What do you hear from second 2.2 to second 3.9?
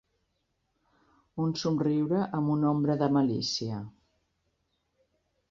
amb una ombra de malícia.